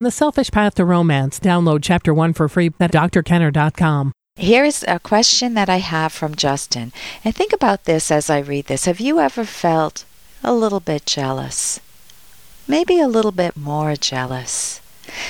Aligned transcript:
The 0.00 0.12
Selfish 0.12 0.52
Path 0.52 0.76
to 0.76 0.84
Romance. 0.84 1.40
Download 1.40 1.80
Chapter 1.82 2.14
1 2.14 2.32
for 2.32 2.48
free 2.48 2.70
at 2.78 2.92
drkenner.com. 2.92 4.12
Here's 4.36 4.84
a 4.86 5.00
question 5.00 5.54
that 5.54 5.68
I 5.68 5.78
have 5.78 6.12
from 6.12 6.36
Justin. 6.36 6.92
And 7.24 7.34
think 7.34 7.52
about 7.52 7.82
this 7.82 8.12
as 8.12 8.30
I 8.30 8.38
read 8.38 8.66
this. 8.66 8.84
Have 8.84 9.00
you 9.00 9.18
ever 9.18 9.42
felt 9.42 10.04
a 10.44 10.54
little 10.54 10.78
bit 10.78 11.04
jealous? 11.04 11.80
Maybe 12.68 13.00
a 13.00 13.08
little 13.08 13.32
bit 13.32 13.56
more 13.56 13.96
jealous 13.96 14.80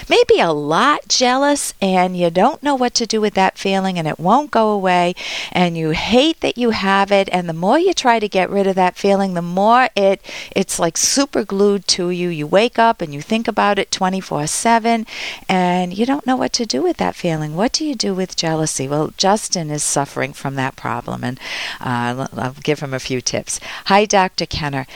maybe 0.08 0.40
a 0.40 0.52
lot 0.52 1.08
jealous 1.08 1.74
and 1.80 2.16
you 2.16 2.30
don't 2.30 2.62
know 2.62 2.74
what 2.74 2.94
to 2.94 3.06
do 3.06 3.20
with 3.20 3.34
that 3.34 3.58
feeling 3.58 3.98
and 3.98 4.06
it 4.06 4.18
won't 4.18 4.50
go 4.50 4.70
away 4.70 5.14
and 5.52 5.76
you 5.76 5.90
hate 5.90 6.40
that 6.40 6.58
you 6.58 6.70
have 6.70 7.10
it 7.10 7.28
and 7.32 7.48
the 7.48 7.52
more 7.52 7.78
you 7.78 7.92
try 7.92 8.18
to 8.18 8.28
get 8.28 8.50
rid 8.50 8.66
of 8.66 8.74
that 8.74 8.96
feeling 8.96 9.34
the 9.34 9.42
more 9.42 9.88
it 9.96 10.20
it's 10.54 10.78
like 10.78 10.96
super 10.96 11.44
glued 11.44 11.86
to 11.88 12.10
you. 12.10 12.28
You 12.28 12.46
wake 12.46 12.78
up 12.78 13.00
and 13.00 13.14
you 13.14 13.22
think 13.22 13.48
about 13.48 13.78
it 13.78 13.90
24/7 13.90 15.06
and 15.48 15.96
you 15.96 16.06
don't 16.06 16.26
know 16.26 16.36
what 16.36 16.52
to 16.54 16.66
do 16.66 16.82
with 16.82 16.96
that 16.98 17.14
feeling. 17.14 17.56
What 17.56 17.72
do 17.72 17.84
you 17.84 17.94
do 17.94 18.14
with 18.14 18.36
jealousy? 18.36 18.88
Well 18.88 19.12
Justin 19.16 19.70
is 19.70 19.82
suffering 19.82 20.32
from 20.32 20.54
that 20.56 20.76
problem 20.76 21.24
and 21.24 21.40
uh, 21.80 22.28
I'll 22.36 22.56
give 22.62 22.80
him 22.80 22.94
a 22.94 23.00
few 23.00 23.20
tips. 23.20 23.60
Hi 23.86 24.04
Dr. 24.04 24.46
Kenner 24.46 24.86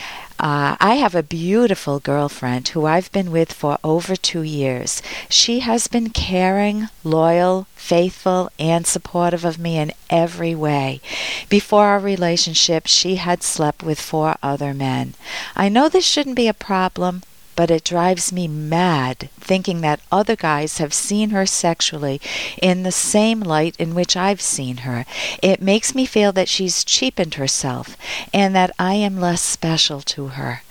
uh, 0.42 0.76
I 0.80 0.96
have 0.96 1.14
a 1.14 1.22
beautiful 1.22 2.00
girlfriend 2.00 2.68
who 2.68 2.84
I've 2.84 3.12
been 3.12 3.30
with 3.30 3.52
for 3.52 3.78
over 3.84 4.16
two 4.16 4.42
years. 4.42 5.00
She 5.28 5.60
has 5.60 5.86
been 5.86 6.10
caring, 6.10 6.88
loyal, 7.04 7.68
faithful, 7.76 8.50
and 8.58 8.84
supportive 8.84 9.44
of 9.44 9.60
me 9.60 9.78
in 9.78 9.92
every 10.10 10.52
way. 10.56 11.00
Before 11.48 11.86
our 11.86 12.00
relationship, 12.00 12.88
she 12.88 13.16
had 13.16 13.44
slept 13.44 13.84
with 13.84 14.00
four 14.00 14.34
other 14.42 14.74
men. 14.74 15.14
I 15.54 15.68
know 15.68 15.88
this 15.88 16.04
shouldn't 16.04 16.36
be 16.36 16.48
a 16.48 16.54
problem, 16.54 17.22
but 17.62 17.70
it 17.70 17.84
drives 17.84 18.32
me 18.32 18.48
mad 18.48 19.30
thinking 19.38 19.82
that 19.82 20.00
other 20.10 20.34
guys 20.34 20.78
have 20.78 20.92
seen 20.92 21.30
her 21.30 21.46
sexually 21.46 22.20
in 22.60 22.82
the 22.82 22.90
same 22.90 23.38
light 23.38 23.76
in 23.78 23.94
which 23.94 24.16
I've 24.16 24.40
seen 24.40 24.78
her. 24.78 25.06
It 25.40 25.62
makes 25.62 25.94
me 25.94 26.04
feel 26.04 26.32
that 26.32 26.48
she's 26.48 26.82
cheapened 26.82 27.34
herself 27.34 27.96
and 28.34 28.52
that 28.56 28.72
I 28.80 28.94
am 28.94 29.20
less 29.20 29.42
special 29.42 30.00
to 30.00 30.28
her. 30.34 30.62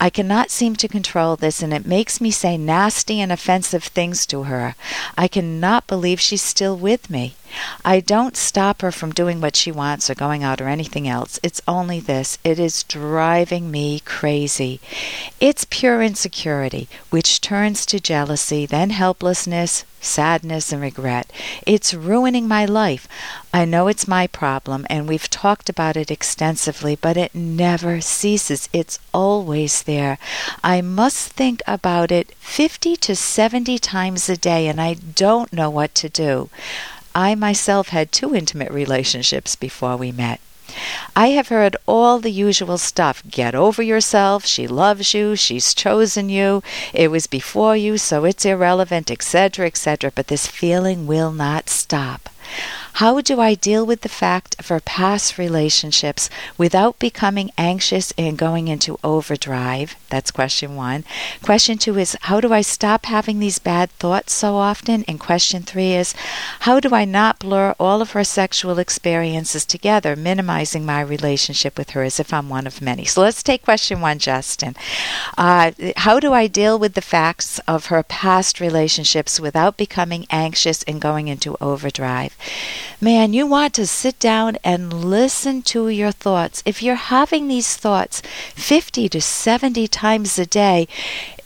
I 0.00 0.10
cannot 0.10 0.50
seem 0.50 0.76
to 0.76 0.88
control 0.88 1.36
this, 1.36 1.62
and 1.62 1.72
it 1.72 1.86
makes 1.86 2.20
me 2.20 2.30
say 2.30 2.56
nasty 2.56 3.20
and 3.20 3.32
offensive 3.32 3.84
things 3.84 4.26
to 4.26 4.44
her. 4.44 4.74
I 5.16 5.28
cannot 5.28 5.86
believe 5.86 6.20
she's 6.20 6.42
still 6.42 6.76
with 6.76 7.10
me. 7.10 7.34
I 7.84 8.00
don't 8.00 8.36
stop 8.36 8.82
her 8.82 8.92
from 8.92 9.12
doing 9.12 9.40
what 9.40 9.56
she 9.56 9.72
wants 9.72 10.10
or 10.10 10.14
going 10.14 10.42
out 10.42 10.60
or 10.60 10.68
anything 10.68 11.08
else. 11.08 11.40
It's 11.42 11.62
only 11.66 11.98
this. 11.98 12.38
It 12.44 12.58
is 12.58 12.82
driving 12.82 13.70
me 13.70 14.00
crazy. 14.00 14.80
It's 15.40 15.66
pure 15.68 16.02
insecurity, 16.02 16.88
which 17.10 17.40
turns 17.40 17.86
to 17.86 18.00
jealousy, 18.00 18.66
then 18.66 18.90
helplessness, 18.90 19.84
sadness, 20.00 20.72
and 20.72 20.82
regret. 20.82 21.30
It's 21.66 21.94
ruining 21.94 22.46
my 22.46 22.64
life. 22.64 23.08
I 23.52 23.64
know 23.64 23.88
it's 23.88 24.06
my 24.06 24.26
problem, 24.26 24.86
and 24.90 25.08
we've 25.08 25.30
talked 25.30 25.70
about 25.70 25.96
it 25.96 26.10
extensively, 26.10 26.96
but 26.96 27.16
it 27.16 27.34
never 27.34 28.00
ceases. 28.00 28.68
It's 28.72 28.98
always 29.14 29.82
there. 29.84 30.18
I 30.62 30.82
must 30.82 31.32
think 31.32 31.62
about 31.66 32.12
it 32.12 32.34
50 32.40 32.96
to 32.96 33.16
70 33.16 33.78
times 33.78 34.28
a 34.28 34.36
day, 34.36 34.68
and 34.68 34.80
I 34.80 34.94
don't 34.94 35.52
know 35.52 35.70
what 35.70 35.94
to 35.96 36.08
do. 36.08 36.50
I 37.14 37.34
myself 37.34 37.88
had 37.88 38.12
two 38.12 38.34
intimate 38.34 38.70
relationships 38.70 39.56
before 39.56 39.96
we 39.96 40.12
met. 40.12 40.40
I 41.16 41.28
have 41.28 41.48
heard 41.48 41.76
all 41.86 42.18
the 42.18 42.30
usual 42.30 42.76
stuff. 42.76 43.22
Get 43.28 43.54
over 43.54 43.82
yourself. 43.82 44.44
She 44.44 44.68
loves 44.68 45.14
you. 45.14 45.34
She's 45.34 45.72
chosen 45.72 46.28
you. 46.28 46.62
It 46.92 47.10
was 47.10 47.26
before 47.26 47.74
you, 47.74 47.96
so 47.96 48.24
it's 48.26 48.44
irrelevant, 48.44 49.10
etc., 49.10 49.66
etc. 49.66 50.12
But 50.14 50.26
this 50.26 50.46
feeling 50.46 51.06
will 51.06 51.32
not 51.32 51.70
stop. 51.70 52.28
How 52.94 53.20
do 53.20 53.40
I 53.40 53.54
deal 53.54 53.86
with 53.86 54.00
the 54.00 54.08
fact 54.08 54.56
of 54.58 54.68
her 54.68 54.80
past 54.80 55.38
relationships 55.38 56.28
without 56.56 56.98
becoming 56.98 57.50
anxious 57.56 58.12
and 58.18 58.36
going 58.36 58.68
into 58.68 58.98
overdrive? 59.04 59.96
That's 60.10 60.30
question 60.30 60.74
one. 60.74 61.04
Question 61.42 61.78
two 61.78 61.98
is 61.98 62.16
how 62.22 62.40
do 62.40 62.52
I 62.52 62.62
stop 62.62 63.06
having 63.06 63.38
these 63.38 63.58
bad 63.58 63.90
thoughts 63.92 64.32
so 64.32 64.56
often? 64.56 65.04
And 65.06 65.20
question 65.20 65.62
three 65.62 65.92
is 65.92 66.14
how 66.60 66.80
do 66.80 66.94
I 66.94 67.04
not 67.04 67.38
blur 67.38 67.74
all 67.78 68.02
of 68.02 68.12
her 68.12 68.24
sexual 68.24 68.78
experiences 68.78 69.64
together, 69.64 70.16
minimizing 70.16 70.84
my 70.84 71.00
relationship 71.00 71.78
with 71.78 71.90
her 71.90 72.02
as 72.02 72.18
if 72.18 72.32
I'm 72.32 72.48
one 72.48 72.66
of 72.66 72.82
many? 72.82 73.04
So 73.04 73.20
let's 73.20 73.42
take 73.42 73.62
question 73.62 74.00
one, 74.00 74.18
Justin. 74.18 74.74
Uh, 75.36 75.72
how 75.96 76.18
do 76.18 76.32
I 76.32 76.46
deal 76.46 76.78
with 76.78 76.94
the 76.94 77.00
facts 77.00 77.60
of 77.68 77.86
her 77.86 78.02
past 78.02 78.60
relationships 78.60 79.38
without 79.38 79.76
becoming 79.76 80.26
anxious 80.30 80.82
and 80.84 81.00
going 81.00 81.28
into 81.28 81.56
overdrive? 81.60 82.36
Man, 83.00 83.32
you 83.32 83.46
want 83.46 83.74
to 83.74 83.86
sit 83.86 84.18
down 84.18 84.56
and 84.64 84.92
listen 84.92 85.62
to 85.62 85.88
your 85.88 86.12
thoughts. 86.12 86.62
If 86.66 86.82
you're 86.82 86.94
having 86.94 87.48
these 87.48 87.76
thoughts 87.76 88.22
50 88.54 89.08
to 89.10 89.20
70 89.20 89.88
times 89.88 90.38
a 90.38 90.46
day, 90.46 90.88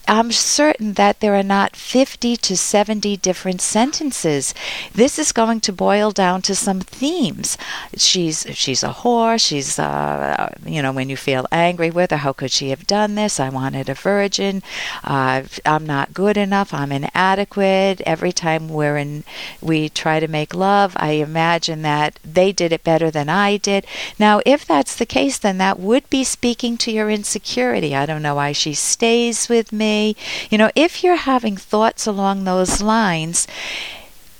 I'm 0.08 0.32
certain 0.32 0.94
that 0.94 1.20
there 1.20 1.34
are 1.36 1.44
not 1.44 1.76
50 1.76 2.36
to 2.36 2.56
70 2.56 3.16
different 3.18 3.60
sentences. 3.60 4.52
This 4.92 5.18
is 5.18 5.32
going 5.32 5.60
to 5.60 5.72
boil 5.72 6.10
down 6.10 6.42
to 6.42 6.54
some 6.54 6.80
themes. 6.80 7.56
She's 7.96 8.44
she's 8.50 8.82
a 8.82 8.88
whore. 8.90 9.40
She's 9.40 9.78
uh, 9.78 10.52
you 10.66 10.82
know 10.82 10.92
when 10.92 11.08
you 11.08 11.16
feel 11.16 11.46
angry 11.52 11.90
with 11.90 12.10
her, 12.10 12.18
how 12.18 12.32
could 12.32 12.50
she 12.50 12.70
have 12.70 12.86
done 12.86 13.14
this? 13.14 13.38
I 13.38 13.48
wanted 13.48 13.88
a 13.88 13.94
virgin. 13.94 14.62
Uh, 15.04 15.42
I'm 15.64 15.86
not 15.86 16.14
good 16.14 16.36
enough. 16.36 16.74
I'm 16.74 16.92
inadequate. 16.92 18.00
Every 18.02 18.32
time 18.32 18.68
we're 18.68 18.96
in, 18.96 19.24
we 19.60 19.88
try 19.88 20.18
to 20.18 20.28
make 20.28 20.54
love. 20.54 20.94
I 20.96 21.12
imagine 21.12 21.82
that 21.82 22.18
they 22.24 22.50
did 22.52 22.72
it 22.72 22.84
better 22.84 23.10
than 23.10 23.28
I 23.28 23.56
did. 23.56 23.86
Now, 24.18 24.40
if 24.44 24.66
that's 24.66 24.96
the 24.96 25.06
case, 25.06 25.38
then 25.38 25.58
that 25.58 25.78
would 25.78 26.08
be 26.10 26.24
speaking 26.24 26.76
to 26.78 26.90
your 26.90 27.08
insecurity. 27.08 27.94
I 27.94 28.06
don't 28.06 28.22
know 28.22 28.34
why 28.34 28.52
she 28.52 28.74
stays 28.74 29.48
with 29.48 29.72
me. 29.72 29.91
You 30.50 30.58
know, 30.58 30.70
if 30.74 31.02
you're 31.02 31.16
having 31.16 31.56
thoughts 31.56 32.06
along 32.06 32.44
those 32.44 32.82
lines, 32.82 33.46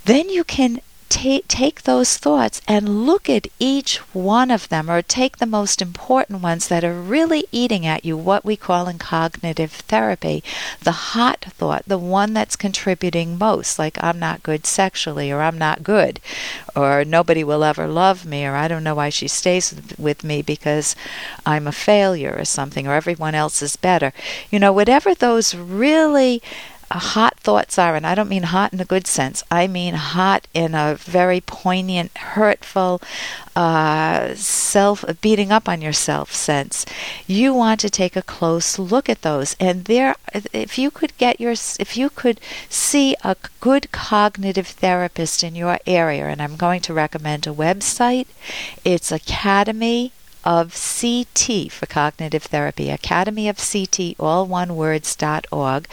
then 0.05 0.29
you 0.29 0.45
can 0.45 0.81
take 1.13 1.83
those 1.83 2.17
thoughts 2.17 2.63
and 2.67 3.05
look 3.07 3.29
at 3.29 3.47
each 3.59 3.99
one 4.15 4.51
of 4.51 4.69
them 4.71 4.89
or 4.91 5.03
take 5.03 5.37
the 5.37 5.47
most 5.47 5.83
important 5.83 6.41
ones 6.43 6.69
that 6.69 6.85
are 6.85 7.01
really 7.01 7.45
eating 7.53 7.85
at 7.85 8.05
you 8.05 8.17
what 8.17 8.45
we 8.45 8.57
call 8.57 8.89
in 8.89 8.99
cognitive 8.99 9.73
therapy 9.73 10.43
the 10.83 11.13
hot 11.13 11.45
thought 11.51 11.83
the 11.87 11.99
one 11.99 12.33
that's 12.33 12.57
contributing 12.57 13.37
most 13.37 13.79
like 13.79 14.03
I'm 14.03 14.19
not 14.19 14.43
good 14.43 14.67
sexually 14.67 15.31
or 15.31 15.43
I'm 15.43 15.59
not 15.59 15.83
good 15.83 16.19
or 16.75 17.05
nobody 17.05 17.45
will 17.45 17.63
ever 17.63 17.87
love 17.87 18.25
me 18.25 18.47
or 18.47 18.55
I 18.55 18.67
don't 18.67 18.85
know 18.85 18.95
why 18.95 19.11
she 19.11 19.29
stays 19.29 19.75
with 19.99 20.25
me 20.25 20.41
because 20.41 20.97
I'm 21.45 21.67
a 21.67 21.73
failure 21.73 22.35
or 22.39 22.45
something 22.45 22.87
or 22.87 22.95
everyone 22.95 23.35
else 23.35 23.61
is 23.61 23.77
better. 23.77 24.13
You 24.51 24.59
know 24.59 24.73
whatever 24.73 25.15
those 25.15 25.55
really 25.55 26.43
hot 26.99 27.39
thoughts 27.39 27.79
are, 27.79 27.95
and 27.97 28.07
I 28.07 28.15
don't 28.15 28.29
mean 28.29 28.45
hot 28.45 28.73
in 28.73 28.81
a 28.81 28.85
good 28.85 29.07
sense, 29.07 29.43
I 29.51 29.67
mean 29.67 29.95
hot 29.95 30.47
in 30.55 30.75
a 30.75 30.95
very 30.95 31.41
poignant, 31.41 32.17
hurtful, 32.17 33.01
uh, 33.55 34.35
self 34.35 35.05
beating 35.21 35.53
up 35.53 35.69
on 35.69 35.83
yourself 35.83 36.33
sense. 36.33 36.87
You 37.27 37.55
want 37.55 37.81
to 37.81 37.91
take 37.91 38.17
a 38.17 38.23
close 38.23 38.79
look 38.79 39.09
at 39.09 39.23
those, 39.23 39.57
and 39.61 39.85
there, 39.87 40.17
if 40.53 40.79
you 40.79 40.91
could 40.91 41.17
get 41.19 41.41
your, 41.41 41.53
if 41.53 41.97
you 41.97 42.11
could 42.11 42.41
see 42.69 43.17
a 43.23 43.37
good 43.61 43.93
cognitive 43.93 44.69
therapist 44.69 45.43
in 45.45 45.55
your 45.55 45.79
area, 45.87 46.27
and 46.27 46.41
I'm 46.41 46.57
going 46.57 46.81
to 46.83 46.95
recommend 46.95 47.47
a 47.47 47.51
website. 47.51 48.27
It's 48.85 49.13
Academy 49.13 50.13
of 50.45 50.75
CT 50.75 51.71
for 51.71 51.87
Cognitive 51.87 52.45
Therapy, 52.45 52.91
Academy 52.91 53.49
of 53.49 53.59
CT, 53.59 54.17
all 54.19 54.47
one 54.47 54.77
words, 54.77 55.15
dot 55.15 55.47
org. 55.51 55.87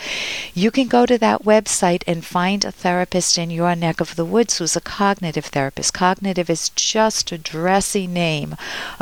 You 0.53 0.71
can 0.71 0.87
go 0.87 1.05
to 1.05 1.17
that 1.17 1.43
website 1.43 2.03
and 2.07 2.25
find 2.25 2.65
a 2.65 2.71
therapist 2.71 3.37
in 3.37 3.49
your 3.49 3.75
neck 3.75 4.01
of 4.01 4.15
the 4.15 4.25
woods 4.25 4.57
who's 4.57 4.75
a 4.75 4.81
cognitive 4.81 5.45
therapist. 5.45 5.93
Cognitive 5.93 6.49
is 6.49 6.69
just 6.69 7.31
a 7.31 7.37
dressy 7.37 8.07
name 8.07 8.55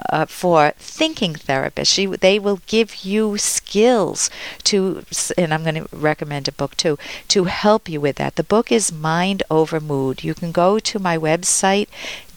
uh, 0.10 0.26
for 0.26 0.74
thinking 0.78 1.36
therapist. 1.36 1.92
She, 1.92 2.06
they 2.06 2.40
will 2.40 2.62
give 2.68 3.06
you 3.06 3.38
skills 3.38 4.30
to, 4.64 5.04
and 5.38 5.54
I'm 5.54 5.64
going 5.64 5.76
to 5.76 5.88
recommend 5.92 6.48
a 6.48 6.52
book 6.52 6.76
too, 6.78 6.98
to 7.30 7.46
help 7.46 7.90
you 7.90 8.02
with 8.02 8.18
that. 8.18 8.36
The 8.36 8.44
book 8.44 8.72
is 8.72 8.92
Mind 8.92 9.44
Over 9.50 9.80
Mood. 9.80 10.24
You 10.24 10.34
can 10.34 10.52
go 10.52 10.80
to 10.80 11.00
my 11.00 11.18
website, 11.18 11.88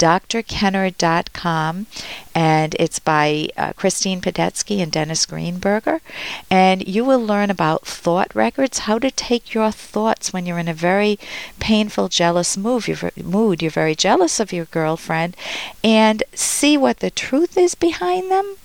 drkenner.com, 0.01 1.87
and 2.35 2.77
it's 2.79 2.99
by 2.99 3.49
uh, 3.57 3.73
Christine 3.75 4.21
Padesky 4.21 4.83
and 4.83 4.91
Dennis 4.91 5.27
Greenberger. 5.27 6.01
And 6.51 6.87
you 6.87 7.05
will 7.05 7.21
learn 7.25 7.51
about 7.51 7.87
thought 7.87 8.35
records, 8.35 8.81
how 8.81 8.99
to 8.99 9.11
take 9.11 9.55
your 9.55 9.71
thoughts 9.71 10.33
when 10.33 10.47
you're 10.47 10.59
in 10.59 10.69
a 10.69 10.75
very 10.75 11.19
painful, 11.59 12.09
jealous 12.09 12.57
mood. 12.57 12.89
You're, 12.89 13.11
mood. 13.23 13.63
you're 13.63 13.71
very 13.71 13.95
jealous 13.95 14.41
of 14.41 14.53
your 14.53 14.67
girlfriend, 14.67 15.37
and 15.85 16.23
see 16.35 16.77
what 16.77 17.01
the 17.01 17.11
truth 17.11 17.57
is 17.57 17.75
behind 17.75 18.31
them 18.31 18.57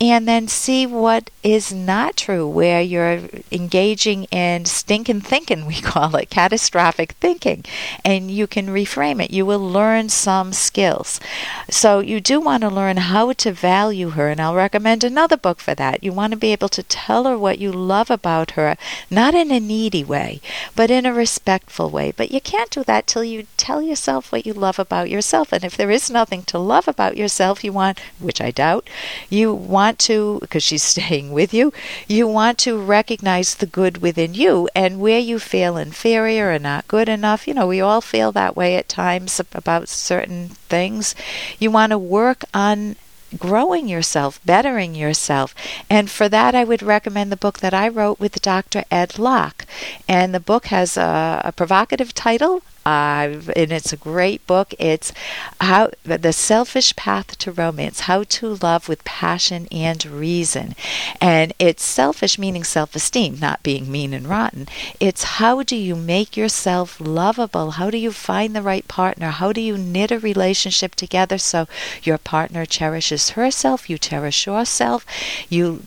and 0.00 0.26
then 0.26 0.48
see 0.48 0.86
what 0.86 1.28
is 1.42 1.72
not 1.72 2.16
true, 2.16 2.48
where 2.48 2.80
you're 2.80 3.20
engaging 3.52 4.24
in 4.24 4.64
stinking 4.64 5.20
thinking, 5.20 5.66
we 5.66 5.80
call 5.80 6.16
it 6.16 6.30
catastrophic 6.30 7.12
thinking, 7.20 7.64
and 8.04 8.30
you 8.30 8.46
can 8.46 8.68
reframe 8.68 9.22
it. 9.22 9.30
You 9.30 9.44
will 9.44 9.60
learn 9.60 10.08
some 10.08 10.52
skills. 10.52 11.20
So, 11.68 12.00
you 12.00 12.20
do 12.20 12.40
want 12.40 12.62
to 12.62 12.70
learn 12.70 12.96
how 12.96 13.32
to 13.32 13.52
value 13.52 14.10
her, 14.10 14.30
and 14.30 14.40
I'll 14.40 14.54
recommend 14.54 15.04
another 15.04 15.36
book 15.36 15.60
for 15.60 15.74
that. 15.74 16.02
You 16.02 16.12
want 16.12 16.32
to 16.32 16.38
be 16.38 16.52
able 16.52 16.70
to 16.70 16.82
tell 16.82 17.24
her 17.24 17.36
what 17.36 17.58
you 17.58 17.70
love 17.70 18.10
about 18.10 18.52
her, 18.52 18.76
not 19.10 19.34
in 19.34 19.50
a 19.50 19.60
needy 19.60 20.02
way, 20.02 20.40
but 20.74 20.90
in 20.90 21.04
a 21.04 21.12
respectful 21.12 21.90
way. 21.90 22.12
But 22.16 22.30
you 22.30 22.40
can't 22.40 22.70
do 22.70 22.84
that 22.84 23.06
till 23.06 23.24
you 23.24 23.46
tell 23.56 23.82
yourself 23.82 24.32
what 24.32 24.46
you 24.46 24.54
love 24.54 24.78
about 24.78 25.10
yourself. 25.10 25.52
And 25.52 25.64
if 25.64 25.76
there 25.76 25.90
is 25.90 26.10
nothing 26.10 26.42
to 26.44 26.58
love 26.58 26.88
about 26.88 27.16
yourself, 27.16 27.62
you 27.62 27.72
want, 27.72 28.00
which 28.18 28.40
I 28.40 28.50
doubt, 28.50 28.88
you 29.28 29.52
want 29.52 29.89
to, 29.98 30.38
because 30.40 30.62
she's 30.62 30.82
staying 30.94 31.32
with 31.32 31.52
you, 31.52 31.72
you 32.06 32.26
want 32.26 32.58
to 32.58 32.78
recognize 32.78 33.54
the 33.54 33.66
good 33.66 33.98
within 33.98 34.34
you 34.34 34.68
and 34.74 35.00
where 35.00 35.18
you 35.18 35.38
feel 35.38 35.76
inferior 35.76 36.52
or 36.52 36.58
not 36.58 36.88
good 36.88 37.08
enough. 37.08 37.46
You 37.46 37.54
know, 37.54 37.66
we 37.66 37.80
all 37.80 38.00
feel 38.00 38.32
that 38.32 38.56
way 38.56 38.76
at 38.76 38.88
times 38.88 39.40
about 39.52 39.88
certain 39.88 40.48
things. 40.68 41.14
You 41.58 41.70
want 41.70 41.90
to 41.90 41.98
work 41.98 42.44
on 42.54 42.96
growing 43.38 43.88
yourself, 43.88 44.40
bettering 44.44 44.94
yourself. 44.94 45.54
And 45.88 46.10
for 46.10 46.28
that, 46.28 46.54
I 46.54 46.64
would 46.64 46.82
recommend 46.82 47.30
the 47.30 47.36
book 47.36 47.60
that 47.60 47.74
I 47.74 47.88
wrote 47.88 48.18
with 48.18 48.42
Dr. 48.42 48.84
Ed 48.90 49.18
Locke. 49.18 49.66
And 50.08 50.34
the 50.34 50.40
book 50.40 50.66
has 50.66 50.96
a, 50.96 51.42
a 51.44 51.52
provocative 51.52 52.14
title 52.14 52.62
and 52.84 53.72
it's 53.72 53.92
a 53.92 53.96
great 53.96 54.46
book. 54.46 54.74
It's 54.78 55.12
how 55.60 55.90
the 56.04 56.32
selfish 56.32 56.94
path 56.96 57.38
to 57.38 57.52
romance: 57.52 58.00
how 58.00 58.24
to 58.24 58.54
love 58.56 58.88
with 58.88 59.04
passion 59.04 59.66
and 59.70 60.04
reason. 60.04 60.74
And 61.20 61.52
it's 61.58 61.84
selfish, 61.84 62.38
meaning 62.38 62.64
self-esteem, 62.64 63.38
not 63.38 63.62
being 63.62 63.90
mean 63.90 64.14
and 64.14 64.26
rotten. 64.26 64.68
It's 64.98 65.24
how 65.24 65.62
do 65.62 65.76
you 65.76 65.96
make 65.96 66.36
yourself 66.36 67.00
lovable? 67.00 67.72
How 67.72 67.90
do 67.90 67.98
you 67.98 68.12
find 68.12 68.54
the 68.54 68.62
right 68.62 68.86
partner? 68.88 69.30
How 69.30 69.52
do 69.52 69.60
you 69.60 69.76
knit 69.76 70.10
a 70.10 70.18
relationship 70.18 70.94
together 70.94 71.38
so 71.38 71.66
your 72.02 72.18
partner 72.18 72.66
cherishes 72.66 73.30
herself, 73.30 73.88
you 73.90 73.98
cherish 73.98 74.46
yourself, 74.46 75.04
you 75.48 75.82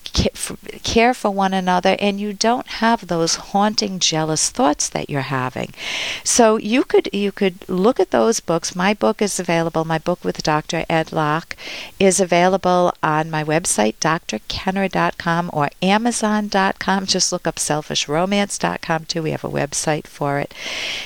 care 0.83 1.13
for 1.13 1.31
one 1.31 1.53
another, 1.53 1.95
and 1.99 2.19
you 2.19 2.33
don't 2.33 2.67
have 2.67 3.07
those 3.07 3.35
haunting, 3.35 3.99
jealous 3.99 4.49
thoughts 4.49 4.89
that 4.89 5.09
you're 5.09 5.21
having. 5.21 5.73
So 6.23 6.57
you 6.57 6.82
you 6.83 6.88
could 6.88 7.09
you 7.13 7.31
could 7.31 7.69
look 7.69 7.97
at 7.97 8.12
those 8.12 8.41
books. 8.41 8.75
My 8.75 8.94
book 8.94 9.21
is 9.21 9.39
available. 9.39 9.85
My 9.85 10.00
book 10.00 10.21
with 10.25 10.44
Dr. 10.44 10.83
Ed 10.89 11.13
Locke 11.13 11.56
is 11.97 12.19
available 12.19 12.94
on 13.01 13.31
my 13.31 13.41
website, 13.41 13.95
drkenner.com 14.01 15.50
or 15.53 15.69
amazon.com. 15.81 17.06
Just 17.06 17.31
look 17.31 17.47
up 17.47 17.56
selfishromance.com 17.56 19.06
too. 19.06 19.24
We 19.24 19.31
have 19.31 19.45
a 19.45 19.50
website 19.50 20.07
for 20.07 20.39
it. 20.39 20.53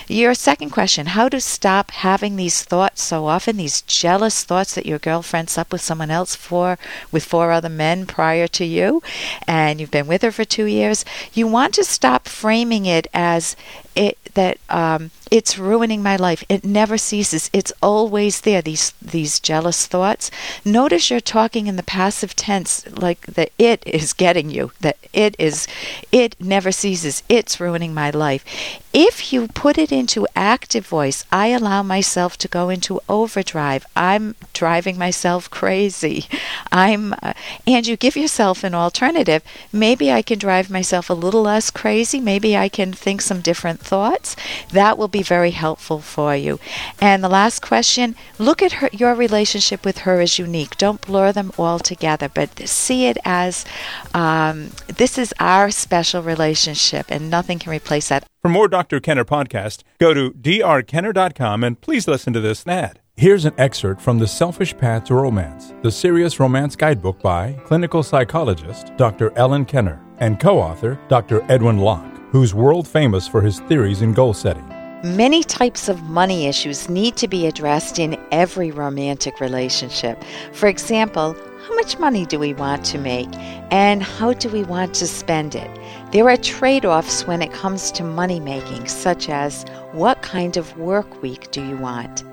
Your 0.07 0.33
second 0.33 0.71
question, 0.71 1.07
how 1.07 1.29
to 1.29 1.39
stop 1.39 1.91
having 1.91 2.37
these 2.37 2.63
thoughts 2.63 3.03
so 3.03 3.27
often, 3.27 3.57
these 3.57 3.81
jealous 3.81 4.43
thoughts 4.43 4.73
that 4.73 4.87
your 4.87 4.97
girlfriend's 4.97 5.59
up 5.59 5.71
with 5.71 5.81
someone 5.81 6.09
else 6.09 6.35
for 6.35 6.79
with 7.11 7.23
four 7.23 7.51
other 7.51 7.69
men 7.69 8.07
prior 8.07 8.47
to 8.47 8.65
you 8.65 9.03
and 9.47 9.79
you've 9.79 9.91
been 9.91 10.07
with 10.07 10.23
her 10.23 10.31
for 10.31 10.43
2 10.43 10.65
years. 10.65 11.05
You 11.33 11.45
want 11.45 11.75
to 11.75 11.83
stop 11.83 12.27
framing 12.27 12.87
it 12.87 13.05
as 13.13 13.55
it 13.97 14.17
that 14.35 14.59
um, 14.69 15.09
it's 15.31 15.57
ruining 15.57 16.03
my 16.03 16.15
life. 16.15 16.43
It 16.47 16.63
never 16.63 16.97
ceases. 16.97 17.49
It's 17.51 17.73
always 17.81 18.41
there. 18.41 18.61
These 18.61 18.93
these 19.01 19.39
jealous 19.39 19.87
thoughts. 19.87 20.29
Notice 20.63 21.09
you're 21.09 21.19
talking 21.19 21.67
in 21.67 21.75
the 21.75 21.83
passive 21.83 22.35
tense, 22.35 22.85
like 22.95 23.21
the 23.21 23.49
it 23.57 23.81
is 23.85 24.13
getting 24.13 24.49
you. 24.49 24.71
That 24.79 24.97
it 25.11 25.35
is, 25.39 25.67
it 26.11 26.35
never 26.39 26.71
ceases. 26.71 27.23
It's 27.27 27.59
ruining 27.59 27.93
my 27.93 28.11
life. 28.11 28.45
If 28.93 29.31
you 29.31 29.47
put 29.47 29.77
it 29.77 29.91
into 29.91 30.27
active 30.35 30.87
voice, 30.87 31.23
I 31.31 31.47
allow 31.47 31.83
myself 31.83 32.37
to 32.37 32.47
go 32.47 32.69
into 32.69 32.99
overdrive. 33.07 33.85
I'm 33.95 34.35
driving 34.53 34.97
myself 34.97 35.49
crazy. 35.49 36.25
I'm, 36.71 37.13
uh, 37.21 37.33
and 37.67 37.85
you 37.85 37.95
give 37.95 38.17
yourself 38.17 38.63
an 38.63 38.73
alternative. 38.73 39.43
Maybe 39.71 40.11
I 40.11 40.23
can 40.23 40.39
drive 40.39 40.71
myself 40.71 41.09
a 41.09 41.13
little 41.13 41.43
less 41.43 41.69
crazy. 41.69 42.19
Maybe 42.19 42.57
I 42.57 42.69
can 42.69 42.91
think 42.91 43.21
some 43.21 43.41
different 43.41 43.81
thoughts. 43.87 44.35
That 44.71 44.97
will 44.97 45.07
be 45.07 45.23
very 45.23 45.51
helpful 45.51 45.99
for 45.99 46.35
you. 46.35 46.59
And 46.99 47.23
the 47.23 47.29
last 47.29 47.61
question 47.61 48.15
look 48.37 48.61
at 48.61 48.73
her, 48.73 48.89
your 48.91 49.15
relationship 49.15 49.85
with 49.85 49.99
her 49.99 50.19
as 50.21 50.37
unique. 50.37 50.77
Don't 50.77 51.01
blur 51.01 51.31
them 51.31 51.51
all 51.57 51.79
together, 51.79 52.29
but 52.29 52.49
see 52.67 53.05
it 53.05 53.17
as 53.23 53.65
um, 54.13 54.71
this 54.87 55.17
is 55.17 55.33
our 55.39 55.71
special 55.71 56.21
relationship, 56.21 57.05
and 57.09 57.29
nothing 57.29 57.59
can 57.59 57.71
replace 57.71 58.09
that. 58.09 58.25
For 58.41 58.49
more 58.49 58.67
Dr. 58.67 58.99
Kenner 58.99 59.25
podcast, 59.25 59.83
go 59.99 60.13
to 60.13 60.31
drkenner.com 60.31 61.63
and 61.63 61.81
please 61.81 62.07
listen 62.07 62.33
to 62.33 62.39
this 62.39 62.65
ad. 62.67 62.99
Here's 63.19 63.45
an 63.45 63.53
excerpt 63.57 63.99
from 63.99 64.19
The 64.19 64.27
Selfish 64.27 64.77
Path 64.77 65.05
to 65.05 65.15
Romance, 65.15 65.73
the 65.81 65.91
Serious 65.91 66.39
Romance 66.39 66.75
Guidebook 66.75 67.19
by 67.19 67.53
clinical 67.65 68.03
psychologist 68.03 68.91
Dr. 68.95 69.35
Ellen 69.35 69.65
Kenner 69.65 69.99
and 70.19 70.39
co 70.39 70.59
author 70.59 70.99
Dr. 71.07 71.43
Edwin 71.51 71.79
Locke, 71.79 72.16
who's 72.37 72.53
world 72.53 72.87
famous 72.87 73.27
for 73.27 73.41
his 73.41 73.59
theories 73.61 74.01
in 74.01 74.13
goal 74.13 74.33
setting. 74.33 74.67
Many 75.03 75.43
types 75.43 75.89
of 75.89 76.03
money 76.03 76.45
issues 76.45 76.87
need 76.87 77.15
to 77.17 77.27
be 77.27 77.47
addressed 77.47 77.97
in 77.97 78.15
every 78.31 78.71
romantic 78.71 79.39
relationship. 79.39 80.23
For 80.53 80.67
example, 80.67 81.35
how 81.67 81.75
much 81.75 81.97
money 81.99 82.25
do 82.25 82.37
we 82.39 82.53
want 82.53 82.85
to 82.85 82.97
make 82.97 83.29
and 83.71 84.03
how 84.03 84.33
do 84.33 84.49
we 84.49 84.63
want 84.63 84.93
to 84.95 85.07
spend 85.07 85.55
it? 85.55 85.69
There 86.11 86.29
are 86.29 86.37
trade 86.37 86.85
offs 86.85 87.25
when 87.25 87.41
it 87.41 87.53
comes 87.53 87.91
to 87.93 88.03
money 88.03 88.39
making, 88.39 88.87
such 88.87 89.29
as 89.29 89.65
what 89.91 90.21
kind 90.21 90.57
of 90.57 90.77
work 90.77 91.21
week 91.21 91.49
do 91.51 91.65
you 91.65 91.77
want? 91.77 92.23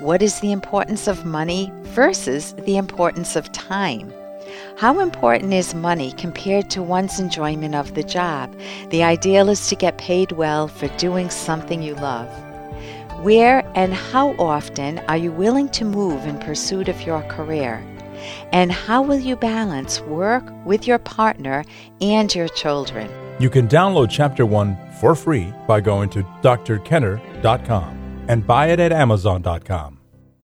What 0.00 0.20
is 0.20 0.40
the 0.40 0.52
importance 0.52 1.08
of 1.08 1.24
money 1.24 1.72
versus 1.84 2.54
the 2.64 2.76
importance 2.76 3.34
of 3.34 3.50
time? 3.52 4.12
How 4.76 4.98
important 4.98 5.54
is 5.54 5.72
money 5.72 6.10
compared 6.10 6.68
to 6.70 6.82
one's 6.82 7.20
enjoyment 7.20 7.76
of 7.76 7.94
the 7.94 8.02
job? 8.02 8.52
The 8.90 9.04
ideal 9.04 9.48
is 9.48 9.68
to 9.68 9.76
get 9.76 9.98
paid 9.98 10.32
well 10.32 10.66
for 10.66 10.88
doing 10.96 11.30
something 11.30 11.80
you 11.80 11.94
love. 11.94 12.28
Where 13.22 13.62
and 13.76 13.94
how 13.94 14.32
often 14.32 14.98
are 15.06 15.16
you 15.16 15.30
willing 15.30 15.68
to 15.70 15.84
move 15.84 16.26
in 16.26 16.38
pursuit 16.40 16.88
of 16.88 17.02
your 17.02 17.22
career? 17.22 17.84
And 18.50 18.72
how 18.72 19.00
will 19.00 19.20
you 19.20 19.36
balance 19.36 20.00
work 20.00 20.44
with 20.66 20.88
your 20.88 20.98
partner 20.98 21.64
and 22.00 22.34
your 22.34 22.48
children? 22.48 23.08
You 23.38 23.50
can 23.50 23.68
download 23.68 24.08
Chapter 24.10 24.44
1 24.44 24.76
for 25.00 25.14
free 25.14 25.54
by 25.68 25.80
going 25.80 26.10
to 26.10 26.24
drkenner.com 26.42 28.24
and 28.28 28.44
buy 28.44 28.68
it 28.68 28.80
at 28.80 28.90
amazon.com. 28.90 30.03